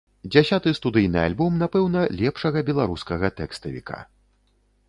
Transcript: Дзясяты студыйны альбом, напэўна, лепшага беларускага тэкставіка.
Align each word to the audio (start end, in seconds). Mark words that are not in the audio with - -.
Дзясяты 0.31 0.71
студыйны 0.79 1.19
альбом, 1.25 1.59
напэўна, 1.65 2.01
лепшага 2.23 2.65
беларускага 2.71 3.33
тэкставіка. 3.41 3.97